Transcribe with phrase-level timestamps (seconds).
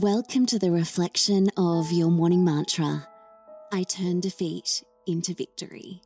[0.00, 3.08] Welcome to the reflection of your morning mantra.
[3.72, 6.02] I turn defeat into victory.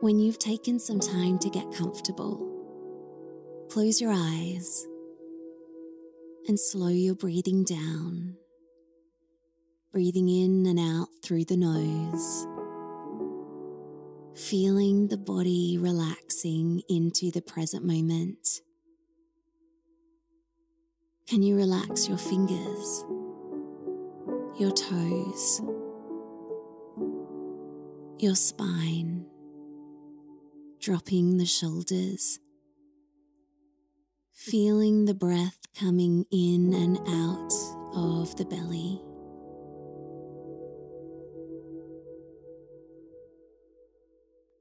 [0.00, 2.44] When you've taken some time to get comfortable,
[3.70, 4.84] close your eyes
[6.48, 8.34] and slow your breathing down.
[9.92, 12.48] Breathing in and out through the nose.
[14.36, 18.60] Feeling the body relaxing into the present moment.
[21.26, 23.04] Can you relax your fingers,
[24.58, 25.60] your toes,
[28.18, 29.26] your spine?
[30.86, 32.38] dropping the shoulders,
[34.32, 37.52] feeling the breath coming in and out
[37.92, 39.02] of the belly.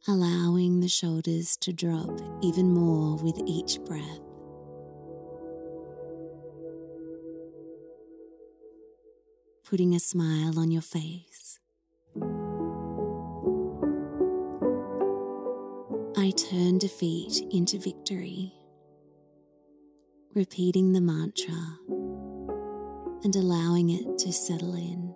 [0.08, 4.20] Allowing the shoulders to drop even more with each breath.
[9.68, 11.60] Putting a smile on your face.
[16.16, 18.54] I turn defeat into victory,
[20.36, 21.80] repeating the mantra
[23.24, 25.15] and allowing it to settle in.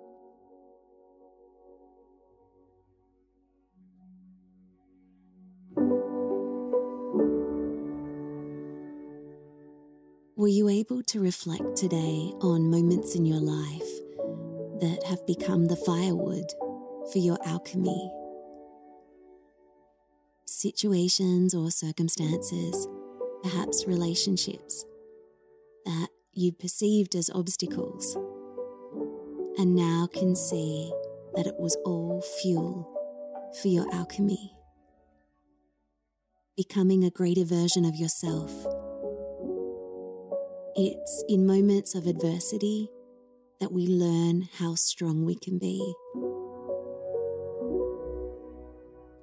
[10.40, 13.92] Were you able to reflect today on moments in your life
[14.80, 16.46] that have become the firewood
[17.12, 18.10] for your alchemy?
[20.46, 22.88] situations or circumstances,
[23.44, 24.86] perhaps relationships,
[25.86, 28.16] that you perceived as obstacles,
[29.58, 30.90] and now can see
[31.36, 32.90] that it was all fuel
[33.62, 34.54] for your alchemy,
[36.56, 38.52] becoming a greater version of yourself.
[40.82, 42.90] It's in moments of adversity
[43.60, 45.94] that we learn how strong we can be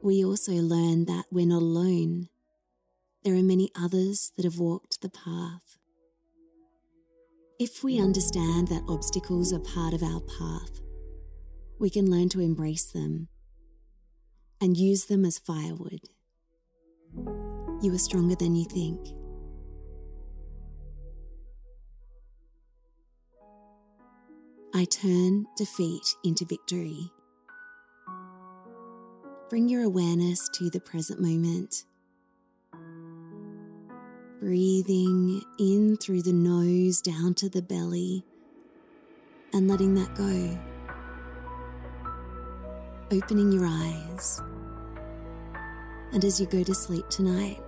[0.06, 2.28] we also learn that we're not alone.
[3.24, 5.78] There are many others that have walked the path.
[7.58, 10.80] If we understand that obstacles are part of our path,
[11.80, 13.26] we can learn to embrace them
[14.60, 16.02] and use them as firewood.
[17.82, 19.08] You are stronger than you think.
[24.76, 27.10] I turn defeat into victory.
[29.48, 31.86] Bring your awareness to the present moment.
[34.38, 38.22] Breathing in through the nose down to the belly
[39.54, 40.58] and letting that go.
[43.16, 44.42] Opening your eyes.
[46.12, 47.62] And as you go to sleep tonight,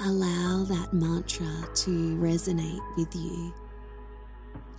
[0.00, 3.54] allow that mantra to resonate with you.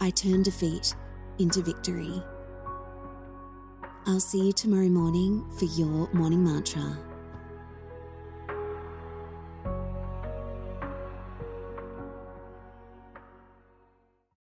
[0.01, 0.95] I turn defeat
[1.39, 2.21] into victory.
[4.05, 7.08] I'll see you tomorrow morning for your morning mantra.